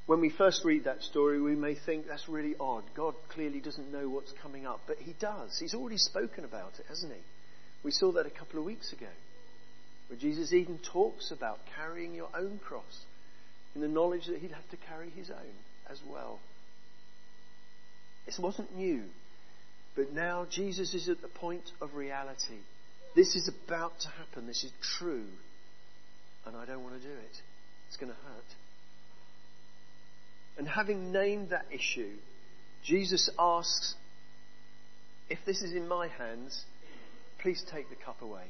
When 0.07 0.21
we 0.21 0.31
first 0.31 0.65
read 0.65 0.85
that 0.85 1.03
story, 1.03 1.41
we 1.41 1.55
may 1.55 1.75
think 1.75 2.07
that's 2.07 2.29
really 2.29 2.55
odd. 2.59 2.83
God 2.95 3.15
clearly 3.29 3.61
doesn't 3.61 3.93
know 3.93 4.09
what's 4.09 4.33
coming 4.43 4.67
up, 4.67 4.81
but 4.87 4.99
He 4.99 5.15
does. 5.19 5.59
He's 5.59 5.75
already 5.75 5.99
spoken 5.99 6.45
about 6.45 6.73
it, 6.79 6.87
hasn't 6.89 7.13
He? 7.13 7.21
We 7.85 7.93
saw 7.93 8.13
that 8.13 8.27
a 8.27 8.31
couple 8.31 8.59
of 8.59 8.65
weeks 8.65 8.93
ago, 8.93 9.07
where 10.09 10.19
Jesus 10.19 10.53
even 10.53 10.79
talks 10.79 11.31
about 11.31 11.59
carrying 11.77 12.15
your 12.15 12.29
own 12.37 12.59
cross 12.59 13.05
in 13.75 13.81
the 13.81 13.89
knowledge 13.89 14.27
that 14.27 14.39
He'd 14.39 14.53
have 14.53 14.69
to 14.71 14.77
carry 14.89 15.11
His 15.11 15.31
own 15.31 15.55
as 15.89 16.01
well. 16.11 16.41
This 18.27 18.39
wasn't 18.39 18.77
new, 18.77 19.05
but 19.95 20.13
now 20.13 20.47
Jesus 20.51 20.95
is 20.95 21.09
at 21.09 21.23
the 21.23 21.29
point 21.29 21.71
of 21.81 21.95
reality. 21.95 22.59
This 23.15 23.37
is 23.37 23.49
about 23.49 24.01
to 24.01 24.09
happen. 24.09 24.47
This 24.47 24.65
is 24.65 24.73
true, 24.99 25.27
and 26.47 26.57
I 26.57 26.65
don't 26.67 26.83
want 26.83 27.01
to 27.01 27.07
do 27.07 27.15
it. 27.15 27.43
It's 27.89 27.97
going 27.97 28.11
to 28.11 28.19
hurt. 28.19 28.62
And 30.59 30.69
having 30.69 31.13
named 31.13 31.51
that 31.51 31.67
issue, 31.71 32.13
Jesus 32.85 33.31
asks, 33.39 33.95
If 35.29 35.39
this 35.47 35.63
is 35.63 35.73
in 35.73 35.89
my 35.89 36.09
hands, 36.09 36.65
please 37.41 37.65
take 37.73 37.89
the 37.89 37.97
cup 37.97 38.23
away. 38.23 38.45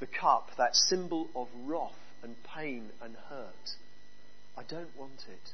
The 0.00 0.06
cup, 0.06 0.50
that 0.56 0.74
symbol 0.74 1.28
of 1.34 1.48
wrath 1.64 1.92
and 2.22 2.36
pain 2.54 2.90
and 3.02 3.16
hurt. 3.28 3.70
I 4.56 4.62
don't 4.62 4.96
want 4.96 5.24
it. 5.28 5.50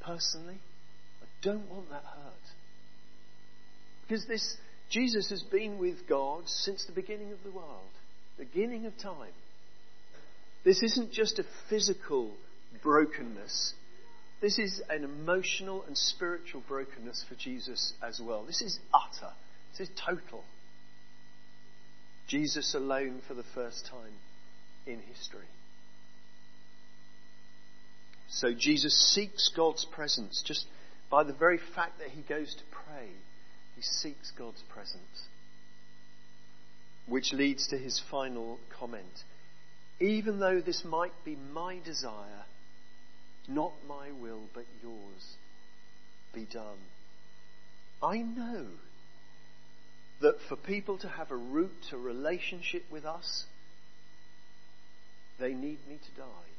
Personally, 0.00 0.58
I 1.22 1.26
don't 1.42 1.70
want 1.70 1.90
that 1.90 2.04
hurt. 2.04 2.32
Because 4.02 4.26
this, 4.26 4.56
Jesus 4.90 5.30
has 5.30 5.42
been 5.42 5.78
with 5.78 6.06
God 6.08 6.42
since 6.46 6.84
the 6.84 6.92
beginning 6.92 7.32
of 7.32 7.42
the 7.44 7.50
world, 7.50 7.90
beginning 8.38 8.86
of 8.86 8.98
time. 8.98 9.32
This 10.64 10.82
isn't 10.82 11.12
just 11.12 11.38
a 11.38 11.44
physical 11.70 12.30
brokenness. 12.82 13.74
This 14.42 14.58
is 14.58 14.82
an 14.90 15.04
emotional 15.04 15.84
and 15.86 15.96
spiritual 15.96 16.64
brokenness 16.66 17.24
for 17.28 17.36
Jesus 17.36 17.92
as 18.02 18.20
well. 18.20 18.44
This 18.44 18.60
is 18.60 18.80
utter. 18.92 19.32
This 19.70 19.88
is 19.88 19.96
total. 20.04 20.42
Jesus 22.26 22.74
alone 22.74 23.22
for 23.28 23.34
the 23.34 23.44
first 23.54 23.86
time 23.86 24.14
in 24.84 24.98
history. 24.98 25.46
So 28.30 28.52
Jesus 28.52 28.96
seeks 29.14 29.48
God's 29.54 29.84
presence 29.84 30.42
just 30.44 30.66
by 31.08 31.22
the 31.22 31.32
very 31.32 31.60
fact 31.76 32.00
that 32.00 32.08
he 32.08 32.22
goes 32.22 32.52
to 32.52 32.62
pray. 32.72 33.10
He 33.76 33.82
seeks 33.82 34.32
God's 34.36 34.62
presence. 34.72 35.28
Which 37.06 37.32
leads 37.32 37.68
to 37.68 37.78
his 37.78 38.02
final 38.10 38.58
comment. 38.76 39.22
Even 40.00 40.40
though 40.40 40.60
this 40.60 40.82
might 40.84 41.12
be 41.24 41.36
my 41.36 41.78
desire, 41.84 42.44
not 43.48 43.72
my 43.88 44.10
will, 44.12 44.42
but 44.54 44.64
yours 44.82 45.36
be 46.34 46.44
done. 46.44 46.78
I 48.02 48.18
know 48.18 48.66
that 50.20 50.36
for 50.48 50.56
people 50.56 50.98
to 50.98 51.08
have 51.08 51.30
a 51.30 51.36
root 51.36 51.72
to 51.90 51.96
relationship 51.96 52.84
with 52.90 53.04
us, 53.04 53.44
they 55.38 55.52
need 55.52 55.78
me 55.88 55.98
to 55.98 56.20
die. 56.20 56.52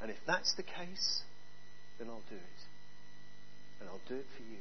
And 0.00 0.10
if 0.10 0.18
that's 0.26 0.54
the 0.54 0.62
case, 0.62 1.22
then 1.98 2.08
I'll 2.08 2.22
do 2.30 2.36
it. 2.36 2.60
And 3.80 3.88
I'll 3.88 4.00
do 4.08 4.16
it 4.16 4.26
for 4.36 4.42
you. 4.42 4.58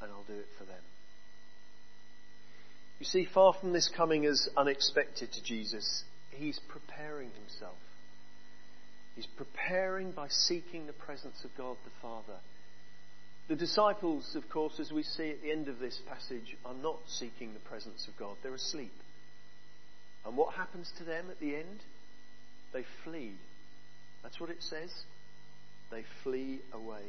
And 0.00 0.10
I'll 0.10 0.24
do 0.24 0.38
it 0.40 0.48
for 0.58 0.64
them. 0.64 0.82
You 2.98 3.06
see, 3.06 3.26
far 3.32 3.52
from 3.52 3.72
this 3.72 3.88
coming 3.88 4.26
as 4.26 4.48
unexpected 4.56 5.32
to 5.32 5.42
Jesus, 5.42 6.02
he's 6.30 6.58
preparing 6.68 7.30
himself. 7.30 7.76
He's 9.18 9.26
preparing 9.26 10.12
by 10.12 10.28
seeking 10.28 10.86
the 10.86 10.92
presence 10.92 11.42
of 11.42 11.50
God 11.56 11.76
the 11.82 11.90
Father. 12.00 12.38
The 13.48 13.56
disciples, 13.56 14.36
of 14.36 14.48
course, 14.48 14.78
as 14.78 14.92
we 14.92 15.02
see 15.02 15.30
at 15.30 15.42
the 15.42 15.50
end 15.50 15.66
of 15.66 15.80
this 15.80 16.00
passage, 16.08 16.56
are 16.64 16.72
not 16.72 17.00
seeking 17.08 17.52
the 17.52 17.68
presence 17.68 18.06
of 18.06 18.16
God. 18.16 18.36
They're 18.44 18.54
asleep. 18.54 18.92
And 20.24 20.36
what 20.36 20.54
happens 20.54 20.92
to 20.98 21.04
them 21.04 21.24
at 21.32 21.40
the 21.40 21.56
end? 21.56 21.80
They 22.72 22.84
flee. 23.02 23.32
That's 24.22 24.38
what 24.38 24.50
it 24.50 24.62
says. 24.62 24.92
They 25.90 26.04
flee 26.22 26.60
away. 26.72 27.02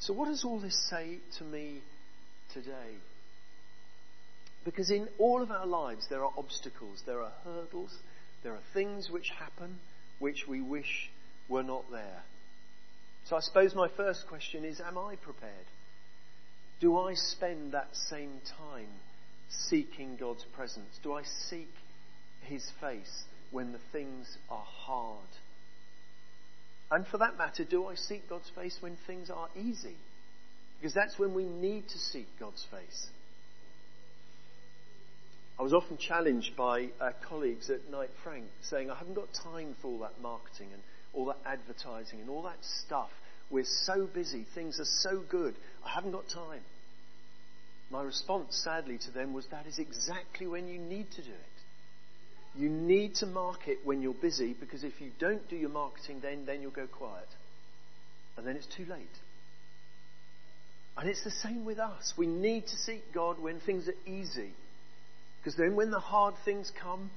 So, 0.00 0.12
what 0.12 0.26
does 0.26 0.44
all 0.44 0.60
this 0.60 0.90
say 0.90 1.20
to 1.38 1.44
me 1.44 1.80
today? 2.52 2.98
Because 4.66 4.90
in 4.90 5.08
all 5.18 5.40
of 5.40 5.50
our 5.50 5.66
lives, 5.66 6.06
there 6.10 6.22
are 6.22 6.32
obstacles, 6.36 7.02
there 7.06 7.22
are 7.22 7.32
hurdles, 7.44 7.96
there 8.42 8.52
are 8.52 8.74
things 8.74 9.08
which 9.10 9.30
happen 9.38 9.78
which 10.20 10.46
we 10.46 10.60
wish 10.60 11.10
were 11.48 11.64
not 11.64 11.90
there. 11.90 12.22
So 13.24 13.36
I 13.36 13.40
suppose 13.40 13.74
my 13.74 13.88
first 13.96 14.26
question 14.28 14.64
is 14.64 14.80
Am 14.80 14.96
I 14.96 15.16
prepared? 15.16 15.66
Do 16.80 16.96
I 16.96 17.14
spend 17.14 17.72
that 17.72 17.88
same 17.92 18.40
time 18.56 18.88
seeking 19.48 20.16
God's 20.18 20.44
presence? 20.54 20.98
Do 21.02 21.12
I 21.12 21.22
seek 21.48 21.72
His 22.42 22.64
face 22.80 23.24
when 23.50 23.72
the 23.72 23.80
things 23.92 24.38
are 24.48 24.64
hard? 24.64 25.28
And 26.90 27.06
for 27.06 27.18
that 27.18 27.36
matter, 27.36 27.64
do 27.64 27.86
I 27.86 27.94
seek 27.94 28.28
God's 28.28 28.50
face 28.54 28.76
when 28.80 28.96
things 29.06 29.30
are 29.30 29.48
easy? 29.56 29.96
Because 30.78 30.94
that's 30.94 31.18
when 31.18 31.34
we 31.34 31.44
need 31.44 31.88
to 31.88 31.98
seek 31.98 32.26
God's 32.38 32.66
face. 32.70 33.08
I 35.60 35.62
was 35.62 35.74
often 35.74 35.98
challenged 35.98 36.56
by 36.56 36.88
uh, 37.02 37.10
colleagues 37.28 37.68
at 37.68 37.90
Knight 37.90 38.08
Frank 38.24 38.46
saying, 38.62 38.90
I 38.90 38.96
haven't 38.96 39.12
got 39.12 39.28
time 39.44 39.76
for 39.82 39.88
all 39.88 39.98
that 39.98 40.18
marketing 40.22 40.68
and 40.72 40.80
all 41.12 41.26
that 41.26 41.36
advertising 41.44 42.18
and 42.18 42.30
all 42.30 42.44
that 42.44 42.56
stuff. 42.62 43.10
We're 43.50 43.66
so 43.66 44.06
busy. 44.06 44.46
Things 44.54 44.80
are 44.80 44.88
so 45.02 45.22
good. 45.28 45.54
I 45.84 45.90
haven't 45.90 46.12
got 46.12 46.30
time. 46.30 46.62
My 47.90 48.02
response, 48.02 48.56
sadly, 48.64 48.96
to 49.04 49.10
them 49.10 49.34
was 49.34 49.44
that 49.50 49.66
is 49.66 49.78
exactly 49.78 50.46
when 50.46 50.66
you 50.66 50.78
need 50.78 51.10
to 51.16 51.22
do 51.22 51.30
it. 51.30 52.58
You 52.58 52.70
need 52.70 53.16
to 53.16 53.26
market 53.26 53.80
when 53.84 54.00
you're 54.00 54.14
busy 54.14 54.56
because 54.58 54.82
if 54.82 54.98
you 54.98 55.10
don't 55.18 55.46
do 55.50 55.56
your 55.56 55.68
marketing 55.68 56.20
then, 56.22 56.46
then 56.46 56.62
you'll 56.62 56.70
go 56.70 56.86
quiet. 56.86 57.28
And 58.38 58.46
then 58.46 58.56
it's 58.56 58.74
too 58.74 58.86
late. 58.86 59.18
And 60.96 61.06
it's 61.06 61.22
the 61.22 61.30
same 61.30 61.66
with 61.66 61.78
us. 61.78 62.14
We 62.16 62.26
need 62.26 62.66
to 62.68 62.76
seek 62.78 63.12
God 63.12 63.38
when 63.38 63.60
things 63.60 63.88
are 63.88 64.10
easy. 64.10 64.54
Because 65.40 65.56
then 65.56 65.74
when 65.74 65.90
the 65.90 66.00
hard 66.00 66.34
things 66.44 66.70
come, 66.70 67.10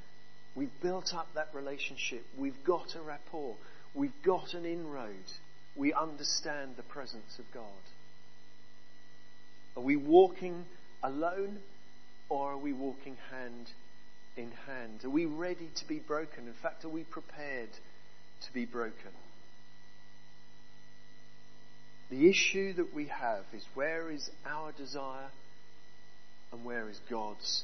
we've 0.55 0.71
built 0.81 1.13
up 1.13 1.27
that 1.35 1.49
relationship. 1.53 2.25
We've 2.37 2.63
got 2.63 2.95
a 2.95 3.01
rapport. 3.01 3.55
We've 3.93 4.23
got 4.23 4.53
an 4.53 4.65
inroad. 4.65 5.31
We 5.75 5.93
understand 5.93 6.75
the 6.77 6.83
presence 6.83 7.37
of 7.37 7.45
God. 7.53 7.63
Are 9.75 9.83
we 9.83 9.97
walking 9.97 10.65
alone 11.03 11.59
or 12.29 12.53
are 12.53 12.57
we 12.57 12.71
walking 12.71 13.17
hand 13.31 13.69
in 14.37 14.51
hand? 14.67 15.03
Are 15.03 15.09
we 15.09 15.25
ready 15.25 15.69
to 15.75 15.87
be 15.87 15.99
broken? 15.99 16.47
In 16.47 16.53
fact, 16.53 16.85
are 16.85 16.89
we 16.89 17.03
prepared 17.03 17.69
to 18.45 18.53
be 18.53 18.65
broken? 18.65 19.11
The 22.09 22.29
issue 22.29 22.73
that 22.73 22.93
we 22.93 23.07
have 23.07 23.43
is 23.53 23.65
where 23.73 24.11
is 24.11 24.29
our 24.45 24.71
desire 24.71 25.31
and 26.51 26.63
where 26.63 26.87
is 26.87 26.99
God's 27.09 27.63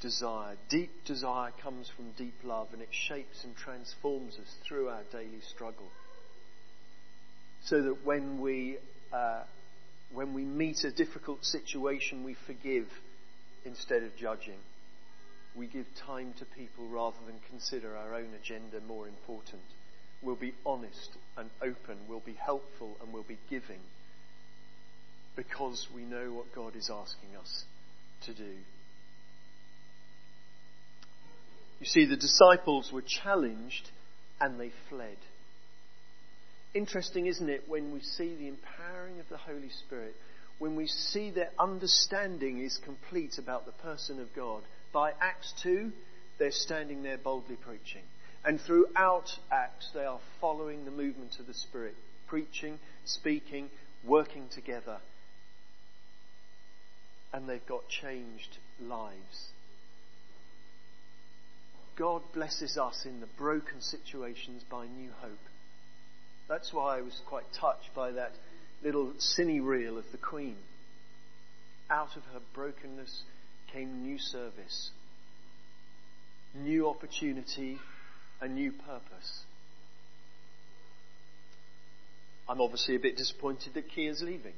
desire? 0.00 0.56
Deep 0.68 1.04
desire 1.04 1.52
comes 1.62 1.88
from 1.94 2.12
deep 2.16 2.36
love 2.44 2.68
and 2.72 2.82
it 2.82 2.88
shapes 2.90 3.44
and 3.44 3.54
transforms 3.56 4.34
us 4.34 4.54
through 4.66 4.88
our 4.88 5.02
daily 5.12 5.40
struggle. 5.48 5.88
So 7.64 7.82
that 7.82 8.04
when 8.04 8.40
we 8.40 8.78
uh, 9.12 9.42
when 10.12 10.34
we 10.34 10.44
meet 10.44 10.84
a 10.84 10.90
difficult 10.90 11.44
situation, 11.44 12.24
we 12.24 12.36
forgive 12.46 12.86
instead 13.64 14.02
of 14.02 14.16
judging. 14.16 14.58
We 15.56 15.66
give 15.66 15.86
time 16.06 16.34
to 16.38 16.44
people 16.44 16.86
rather 16.88 17.16
than 17.26 17.36
consider 17.48 17.96
our 17.96 18.14
own 18.14 18.28
agenda 18.40 18.80
more 18.86 19.08
important. 19.08 19.62
We'll 20.22 20.36
be 20.36 20.54
honest 20.64 21.10
and 21.36 21.50
open, 21.60 21.98
we'll 22.08 22.20
be 22.20 22.34
helpful, 22.34 22.96
and 23.02 23.12
we'll 23.12 23.22
be 23.22 23.38
giving 23.50 23.80
because 25.34 25.86
we 25.94 26.02
know 26.02 26.32
what 26.32 26.54
God 26.54 26.74
is 26.76 26.90
asking 26.90 27.36
us 27.38 27.64
to 28.24 28.32
do. 28.32 28.54
You 31.80 31.86
see, 31.86 32.06
the 32.06 32.16
disciples 32.16 32.90
were 32.92 33.02
challenged 33.02 33.90
and 34.40 34.58
they 34.58 34.70
fled. 34.88 35.16
Interesting, 36.74 37.26
isn't 37.26 37.48
it, 37.48 37.64
when 37.68 37.92
we 37.92 38.00
see 38.00 38.34
the 38.34 38.48
empowering 38.48 39.20
of 39.20 39.28
the 39.28 39.36
Holy 39.36 39.70
Spirit, 39.86 40.14
when 40.58 40.76
we 40.76 40.86
see 40.86 41.30
their 41.30 41.50
understanding 41.58 42.60
is 42.60 42.78
complete 42.84 43.38
about 43.38 43.66
the 43.66 43.72
person 43.72 44.20
of 44.20 44.34
God. 44.34 44.62
By 44.92 45.12
Acts 45.20 45.52
2, 45.62 45.92
they're 46.38 46.50
standing 46.50 47.02
there 47.02 47.18
boldly 47.18 47.56
preaching. 47.56 48.02
And 48.44 48.60
throughout 48.60 49.28
Acts, 49.50 49.90
they 49.92 50.04
are 50.04 50.20
following 50.40 50.84
the 50.84 50.90
movement 50.90 51.38
of 51.40 51.46
the 51.46 51.54
Spirit, 51.54 51.94
preaching, 52.26 52.78
speaking, 53.04 53.68
working 54.04 54.48
together. 54.54 54.98
And 57.32 57.48
they've 57.48 57.66
got 57.66 57.88
changed 57.88 58.58
lives. 58.80 59.50
God 61.96 62.22
blesses 62.34 62.76
us 62.76 63.06
in 63.06 63.20
the 63.20 63.28
broken 63.38 63.80
situations 63.80 64.62
by 64.70 64.86
new 64.86 65.10
hope. 65.20 65.38
That's 66.48 66.72
why 66.72 66.98
I 66.98 67.00
was 67.00 67.20
quite 67.26 67.46
touched 67.58 67.94
by 67.94 68.12
that 68.12 68.32
little 68.84 69.14
cine 69.18 69.64
reel 69.64 69.96
of 69.96 70.04
the 70.12 70.18
Queen. 70.18 70.56
Out 71.88 72.16
of 72.16 72.22
her 72.34 72.40
brokenness 72.54 73.22
came 73.72 74.02
new 74.02 74.18
service, 74.18 74.90
new 76.54 76.88
opportunity, 76.88 77.78
a 78.40 78.48
new 78.48 78.72
purpose. 78.72 79.40
I'm 82.48 82.60
obviously 82.60 82.94
a 82.94 83.00
bit 83.00 83.16
disappointed 83.16 83.74
that 83.74 83.90
Kia's 83.90 84.22
leaving. 84.22 84.52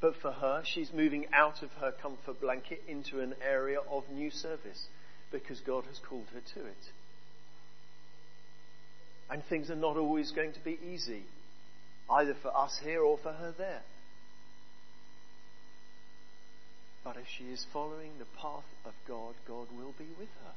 But 0.00 0.14
for 0.20 0.32
her, 0.32 0.62
she's 0.64 0.92
moving 0.92 1.26
out 1.32 1.62
of 1.62 1.70
her 1.80 1.92
comfort 1.92 2.40
blanket 2.40 2.82
into 2.88 3.20
an 3.20 3.34
area 3.46 3.78
of 3.90 4.04
new 4.10 4.30
service 4.30 4.88
because 5.30 5.60
God 5.60 5.84
has 5.84 5.98
called 6.08 6.26
her 6.32 6.40
to 6.54 6.66
it. 6.66 6.84
And 9.28 9.42
things 9.44 9.70
are 9.70 9.76
not 9.76 9.96
always 9.96 10.30
going 10.30 10.52
to 10.52 10.60
be 10.60 10.78
easy, 10.92 11.24
either 12.10 12.34
for 12.42 12.56
us 12.56 12.78
here 12.82 13.02
or 13.02 13.18
for 13.18 13.32
her 13.32 13.52
there. 13.58 13.82
But 17.04 17.16
if 17.16 17.26
she 17.38 17.44
is 17.44 17.64
following 17.72 18.12
the 18.18 18.26
path 18.40 18.64
of 18.84 18.92
God, 19.06 19.34
God 19.46 19.68
will 19.76 19.94
be 19.98 20.08
with 20.18 20.28
her. 20.44 20.52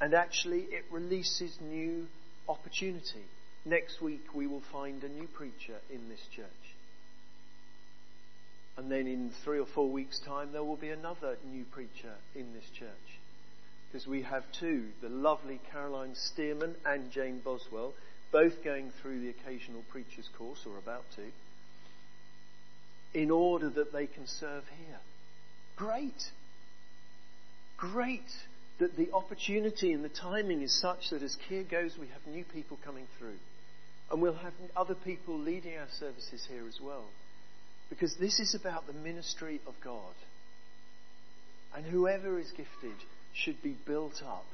And 0.00 0.14
actually, 0.14 0.60
it 0.60 0.84
releases 0.92 1.58
new 1.60 2.06
opportunity. 2.48 3.24
Next 3.64 4.00
week, 4.00 4.34
we 4.34 4.46
will 4.46 4.62
find 4.72 5.02
a 5.02 5.08
new 5.08 5.26
preacher 5.26 5.78
in 5.90 6.08
this 6.08 6.20
church. 6.34 6.46
And 8.78 8.92
then 8.92 9.08
in 9.08 9.32
three 9.42 9.58
or 9.58 9.66
four 9.66 9.88
weeks' 9.88 10.20
time, 10.20 10.52
there 10.52 10.62
will 10.62 10.76
be 10.76 10.90
another 10.90 11.36
new 11.44 11.64
preacher 11.64 12.14
in 12.36 12.54
this 12.54 12.70
church 12.78 13.18
because 13.90 14.06
we 14.06 14.22
have 14.22 14.44
two, 14.52 14.84
the 15.02 15.08
lovely 15.08 15.60
Caroline 15.72 16.14
Stearman 16.14 16.76
and 16.86 17.10
Jane 17.10 17.40
Boswell, 17.40 17.92
both 18.30 18.62
going 18.62 18.92
through 19.02 19.20
the 19.20 19.30
occasional 19.30 19.82
preacher's 19.90 20.28
course, 20.38 20.60
or 20.64 20.78
about 20.78 21.02
to, 21.16 21.22
in 23.20 23.32
order 23.32 23.68
that 23.68 23.92
they 23.92 24.06
can 24.06 24.28
serve 24.28 24.62
here. 24.86 24.98
Great! 25.74 26.30
Great 27.78 28.30
that 28.78 28.96
the 28.96 29.10
opportunity 29.12 29.92
and 29.92 30.04
the 30.04 30.08
timing 30.08 30.62
is 30.62 30.72
such 30.72 31.10
that 31.10 31.22
as 31.24 31.36
Kia 31.48 31.64
goes, 31.64 31.98
we 31.98 32.06
have 32.08 32.32
new 32.32 32.44
people 32.44 32.78
coming 32.84 33.08
through. 33.18 33.38
And 34.12 34.22
we'll 34.22 34.34
have 34.34 34.52
other 34.76 34.94
people 34.94 35.36
leading 35.36 35.76
our 35.76 35.88
services 35.98 36.46
here 36.48 36.66
as 36.68 36.80
well. 36.80 37.06
Because 37.90 38.14
this 38.16 38.38
is 38.38 38.54
about 38.54 38.86
the 38.86 38.92
ministry 38.92 39.60
of 39.66 39.74
God. 39.82 40.14
And 41.74 41.86
whoever 41.86 42.38
is 42.38 42.50
gifted 42.50 42.96
should 43.34 43.62
be 43.62 43.76
built 43.86 44.22
up 44.24 44.46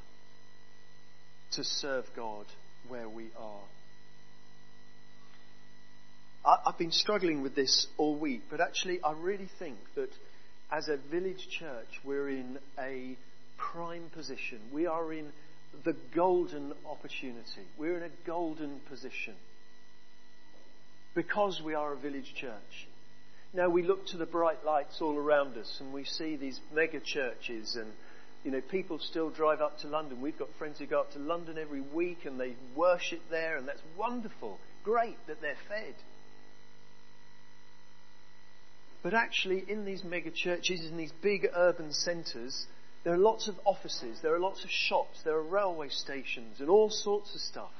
to 1.52 1.64
serve 1.64 2.04
God 2.16 2.46
where 2.88 3.08
we 3.08 3.28
are. 3.38 3.62
I've 6.66 6.76
been 6.76 6.92
struggling 6.92 7.40
with 7.40 7.54
this 7.54 7.86
all 7.96 8.18
week, 8.18 8.42
but 8.50 8.60
actually, 8.60 9.00
I 9.02 9.12
really 9.12 9.48
think 9.58 9.78
that 9.94 10.10
as 10.70 10.88
a 10.88 10.98
village 11.10 11.48
church, 11.48 11.88
we're 12.04 12.28
in 12.28 12.58
a 12.78 13.16
prime 13.56 14.10
position. 14.14 14.58
We 14.70 14.86
are 14.86 15.10
in 15.12 15.32
the 15.84 15.96
golden 16.14 16.74
opportunity. 16.86 17.66
We're 17.78 17.96
in 17.96 18.02
a 18.02 18.26
golden 18.26 18.80
position 18.90 19.34
because 21.14 21.62
we 21.64 21.74
are 21.74 21.94
a 21.94 21.96
village 21.96 22.34
church. 22.34 22.88
Now 23.54 23.68
we 23.68 23.84
look 23.84 24.06
to 24.08 24.16
the 24.16 24.26
bright 24.26 24.64
lights 24.64 25.00
all 25.00 25.16
around 25.16 25.56
us 25.56 25.78
and 25.80 25.92
we 25.92 26.04
see 26.04 26.36
these 26.36 26.60
mega 26.74 26.98
churches 27.00 27.76
and 27.76 27.92
you 28.44 28.50
know, 28.50 28.60
people 28.60 28.98
still 28.98 29.30
drive 29.30 29.60
up 29.62 29.78
to 29.78 29.88
London. 29.88 30.20
We've 30.20 30.38
got 30.38 30.48
friends 30.58 30.78
who 30.78 30.86
go 30.86 31.00
up 31.00 31.12
to 31.12 31.18
London 31.18 31.56
every 31.56 31.80
week 31.80 32.26
and 32.26 32.38
they 32.38 32.54
worship 32.76 33.20
there, 33.30 33.56
and 33.56 33.66
that's 33.66 33.80
wonderful. 33.96 34.58
Great 34.84 35.16
that 35.26 35.40
they're 35.40 35.56
fed. 35.66 35.94
But 39.02 39.14
actually, 39.14 39.64
in 39.66 39.86
these 39.86 40.04
mega 40.04 40.30
churches, 40.30 40.84
in 40.84 40.98
these 40.98 41.12
big 41.22 41.46
urban 41.56 41.92
centres, 41.92 42.66
there 43.02 43.14
are 43.14 43.18
lots 43.18 43.48
of 43.48 43.54
offices, 43.64 44.18
there 44.22 44.34
are 44.34 44.40
lots 44.40 44.62
of 44.62 44.70
shops, 44.70 45.22
there 45.24 45.36
are 45.36 45.42
railway 45.42 45.88
stations, 45.88 46.60
and 46.60 46.68
all 46.68 46.90
sorts 46.90 47.34
of 47.34 47.40
stuff. 47.40 47.72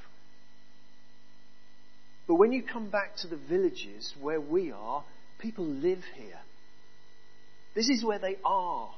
But 2.27 2.35
when 2.35 2.51
you 2.51 2.63
come 2.63 2.89
back 2.89 3.17
to 3.17 3.27
the 3.27 3.37
villages 3.37 4.13
where 4.19 4.41
we 4.41 4.71
are, 4.71 5.03
people 5.39 5.65
live 5.65 6.03
here. 6.15 6.39
This 7.75 7.89
is 7.89 8.03
where 8.03 8.19
they 8.19 8.37
are. 8.43 8.89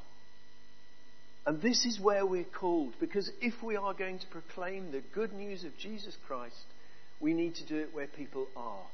And 1.45 1.61
this 1.61 1.85
is 1.85 1.99
where 1.99 2.25
we're 2.25 2.43
called, 2.43 2.93
because 2.99 3.31
if 3.41 3.63
we 3.63 3.77
are 3.77 3.93
going 3.93 4.19
to 4.19 4.27
proclaim 4.27 4.91
the 4.91 5.01
good 5.15 5.31
news 5.31 5.63
of 5.63 5.77
Jesus 5.77 6.15
Christ, 6.27 6.55
we 7.19 7.33
need 7.33 7.55
to 7.55 7.65
do 7.65 7.77
it 7.77 7.93
where 7.93 8.07
people 8.07 8.47
are. 8.55 8.85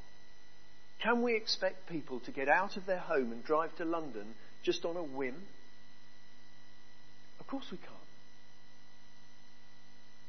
Can 1.01 1.23
we 1.23 1.36
expect 1.36 1.89
people 1.89 2.19
to 2.21 2.32
get 2.32 2.47
out 2.47 2.77
of 2.77 2.86
their 2.86 2.99
home 2.99 3.32
and 3.32 3.43
drive 3.43 3.75
to 3.77 3.86
London 3.86 4.36
just 4.63 4.86
on 4.86 4.95
a 4.95 5.03
whim? 5.03 5.36
Of 7.39 7.47
course 7.47 7.65
we 7.71 7.77
can't. 7.77 7.89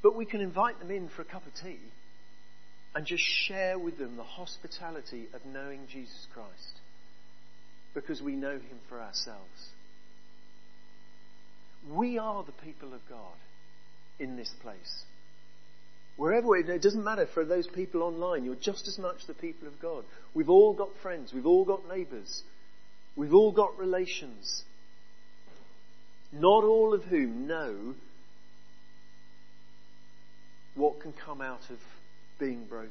But 0.02 0.16
we 0.16 0.24
can 0.24 0.40
invite 0.40 0.80
them 0.80 0.90
in 0.90 1.08
for 1.08 1.22
a 1.22 1.26
cup 1.26 1.46
of 1.46 1.52
tea 1.62 1.78
and 2.94 3.06
just 3.06 3.22
share 3.22 3.78
with 3.78 3.98
them 3.98 4.16
the 4.16 4.22
hospitality 4.22 5.26
of 5.34 5.44
knowing 5.44 5.86
Jesus 5.90 6.26
Christ 6.32 6.80
because 7.94 8.20
we 8.20 8.32
know 8.32 8.52
him 8.52 8.78
for 8.88 9.00
ourselves. 9.00 9.70
We 11.90 12.18
are 12.18 12.42
the 12.42 12.52
people 12.52 12.92
of 12.92 13.00
God 13.08 13.36
in 14.18 14.36
this 14.36 14.52
place. 14.62 15.04
Wherever, 16.16 16.56
it 16.56 16.82
doesn't 16.82 17.02
matter 17.02 17.26
for 17.26 17.44
those 17.44 17.66
people 17.66 18.02
online, 18.02 18.44
you're 18.44 18.54
just 18.54 18.86
as 18.86 18.98
much 18.98 19.26
the 19.26 19.34
people 19.34 19.66
of 19.66 19.80
God. 19.80 20.04
We've 20.32 20.50
all 20.50 20.72
got 20.72 20.96
friends, 21.02 21.32
we've 21.32 21.46
all 21.46 21.64
got 21.64 21.88
neighbours, 21.88 22.42
we've 23.16 23.34
all 23.34 23.50
got 23.50 23.76
relations, 23.78 24.62
not 26.32 26.62
all 26.64 26.94
of 26.94 27.04
whom 27.04 27.46
know 27.46 27.94
what 30.76 31.00
can 31.00 31.12
come 31.12 31.40
out 31.40 31.70
of 31.70 31.78
being 32.38 32.64
broken. 32.64 32.90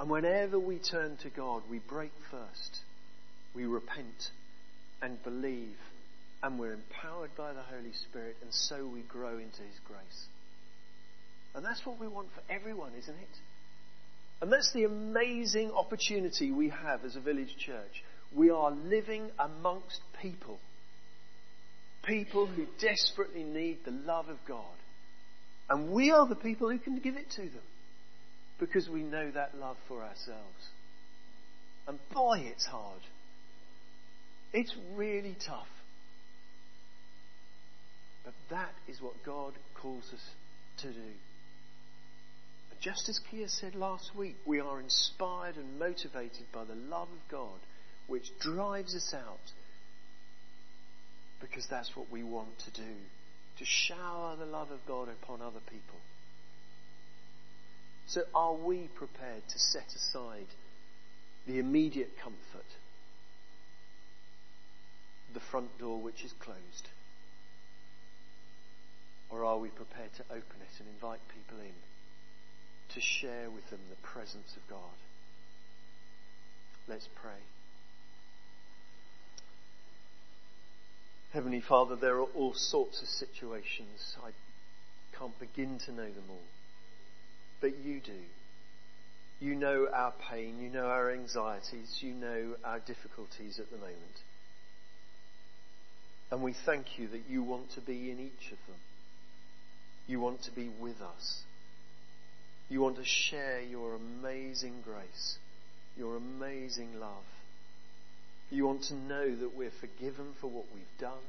And 0.00 0.08
whenever 0.08 0.58
we 0.58 0.78
turn 0.78 1.18
to 1.18 1.28
God, 1.28 1.62
we 1.70 1.78
break 1.78 2.12
first, 2.30 2.78
we 3.54 3.66
repent 3.66 4.30
and 5.02 5.22
believe, 5.22 5.76
and 6.42 6.58
we're 6.58 6.72
empowered 6.72 7.36
by 7.36 7.52
the 7.52 7.60
Holy 7.60 7.92
Spirit, 8.08 8.36
and 8.40 8.50
so 8.50 8.86
we 8.86 9.02
grow 9.02 9.36
into 9.36 9.60
His 9.60 9.78
grace. 9.84 10.24
And 11.54 11.62
that's 11.62 11.84
what 11.84 12.00
we 12.00 12.08
want 12.08 12.28
for 12.34 12.50
everyone, 12.50 12.92
isn't 12.98 13.14
it? 13.14 13.36
And 14.40 14.50
that's 14.50 14.72
the 14.72 14.84
amazing 14.84 15.70
opportunity 15.70 16.50
we 16.50 16.70
have 16.70 17.04
as 17.04 17.16
a 17.16 17.20
village 17.20 17.54
church. 17.58 18.02
We 18.34 18.48
are 18.48 18.70
living 18.70 19.28
amongst 19.38 20.00
people. 20.22 20.60
People 22.04 22.46
who 22.46 22.64
desperately 22.80 23.44
need 23.44 23.84
the 23.84 23.90
love 23.90 24.30
of 24.30 24.38
God. 24.48 24.64
And 25.68 25.90
we 25.90 26.10
are 26.10 26.26
the 26.26 26.36
people 26.36 26.70
who 26.70 26.78
can 26.78 27.00
give 27.00 27.18
it 27.18 27.28
to 27.32 27.42
them. 27.42 27.60
Because 28.60 28.88
we 28.88 29.02
know 29.02 29.30
that 29.30 29.56
love 29.58 29.78
for 29.88 30.02
ourselves. 30.02 30.68
And 31.88 31.98
boy, 32.12 32.44
it's 32.44 32.66
hard. 32.66 33.00
It's 34.52 34.74
really 34.94 35.36
tough. 35.44 35.66
But 38.24 38.34
that 38.50 38.72
is 38.86 39.00
what 39.00 39.14
God 39.24 39.54
calls 39.74 40.04
us 40.12 40.24
to 40.82 40.92
do. 40.92 41.10
Just 42.80 43.08
as 43.08 43.18
Kia 43.30 43.48
said 43.48 43.74
last 43.74 44.12
week, 44.16 44.36
we 44.46 44.60
are 44.60 44.80
inspired 44.80 45.56
and 45.56 45.78
motivated 45.78 46.46
by 46.52 46.64
the 46.64 46.74
love 46.74 47.08
of 47.08 47.30
God, 47.30 47.60
which 48.06 48.30
drives 48.40 48.94
us 48.94 49.14
out 49.14 49.52
because 51.40 51.66
that's 51.68 51.94
what 51.96 52.10
we 52.10 52.22
want 52.22 52.58
to 52.60 52.70
do 52.72 52.94
to 53.58 53.64
shower 53.64 54.36
the 54.36 54.46
love 54.46 54.70
of 54.70 54.80
God 54.86 55.08
upon 55.08 55.42
other 55.42 55.60
people. 55.70 55.98
So, 58.10 58.22
are 58.34 58.54
we 58.54 58.88
prepared 58.94 59.46
to 59.48 59.58
set 59.58 59.94
aside 59.94 60.46
the 61.46 61.58
immediate 61.58 62.18
comfort, 62.22 62.66
the 65.32 65.40
front 65.40 65.78
door 65.78 66.00
which 66.00 66.24
is 66.24 66.32
closed? 66.32 66.88
Or 69.30 69.44
are 69.44 69.58
we 69.58 69.68
prepared 69.68 70.12
to 70.16 70.24
open 70.24 70.58
it 70.60 70.80
and 70.80 70.88
invite 70.88 71.20
people 71.28 71.58
in? 71.64 71.72
to 72.94 73.00
share 73.00 73.48
with 73.50 73.68
them 73.70 73.80
the 73.88 73.96
presence 73.96 74.56
of 74.56 74.68
God. 74.68 74.98
Let's 76.88 77.08
pray. 77.14 77.38
Heavenly 81.32 81.60
Father, 81.60 81.94
there 81.94 82.16
are 82.16 82.26
all 82.34 82.54
sorts 82.54 83.00
of 83.02 83.08
situations. 83.08 84.16
I 84.24 84.30
can't 85.16 85.38
begin 85.38 85.78
to 85.86 85.92
know 85.92 86.10
them 86.10 86.24
all. 86.28 86.42
But 87.60 87.78
you 87.78 88.00
do. 88.00 88.12
You 89.40 89.54
know 89.54 89.88
our 89.92 90.12
pain, 90.30 90.60
you 90.60 90.68
know 90.68 90.86
our 90.86 91.10
anxieties, 91.10 91.98
you 92.00 92.12
know 92.12 92.56
our 92.64 92.78
difficulties 92.78 93.58
at 93.58 93.70
the 93.70 93.76
moment. 93.76 93.96
And 96.30 96.42
we 96.42 96.54
thank 96.64 96.98
you 96.98 97.08
that 97.08 97.22
you 97.28 97.42
want 97.42 97.72
to 97.72 97.80
be 97.80 98.10
in 98.10 98.20
each 98.20 98.52
of 98.52 98.58
them. 98.66 98.80
You 100.06 100.20
want 100.20 100.42
to 100.44 100.52
be 100.52 100.68
with 100.80 101.00
us. 101.00 101.42
You 102.68 102.80
want 102.80 102.96
to 102.96 103.04
share 103.04 103.60
your 103.60 103.96
amazing 103.96 104.82
grace, 104.84 105.36
your 105.96 106.16
amazing 106.16 107.00
love. 107.00 107.24
You 108.50 108.66
want 108.66 108.84
to 108.84 108.94
know 108.94 109.34
that 109.36 109.56
we're 109.56 109.72
forgiven 109.80 110.34
for 110.40 110.48
what 110.48 110.66
we've 110.74 110.84
done 111.00 111.24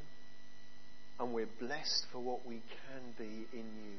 and 1.20 1.34
we're 1.34 1.50
blessed 1.60 2.06
for 2.12 2.20
what 2.20 2.46
we 2.48 2.62
can 2.88 3.14
be 3.18 3.46
in 3.54 3.66
you. 3.84 3.98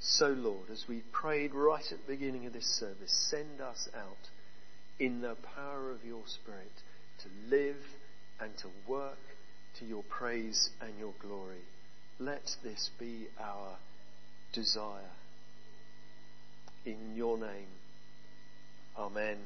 So, 0.00 0.28
Lord, 0.28 0.70
as 0.70 0.84
we 0.88 1.02
prayed 1.12 1.54
right 1.54 1.84
at 1.90 2.06
the 2.06 2.12
beginning 2.12 2.46
of 2.46 2.52
this 2.52 2.66
service, 2.66 3.12
send 3.30 3.60
us 3.60 3.88
out 3.94 4.30
in 4.98 5.20
the 5.20 5.36
power 5.54 5.90
of 5.90 6.04
your 6.04 6.22
Spirit 6.26 6.72
to 7.22 7.28
live 7.48 7.76
and 8.40 8.56
to 8.58 8.68
work 8.86 9.18
to 9.78 9.84
your 9.84 10.02
praise 10.04 10.70
and 10.80 10.98
your 10.98 11.14
glory. 11.20 11.64
Let 12.18 12.56
this 12.62 12.90
be 12.98 13.26
our 13.38 13.76
desire 14.52 15.10
in 16.84 17.14
your 17.14 17.36
name. 17.36 17.68
Amen. 18.96 19.36